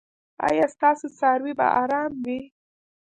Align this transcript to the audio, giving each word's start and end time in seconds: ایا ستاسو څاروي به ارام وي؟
ایا 0.47 0.65
ستاسو 0.75 1.05
څاروي 1.17 1.53
به 1.59 1.65
ارام 1.81 2.11
وي؟ 2.25 2.39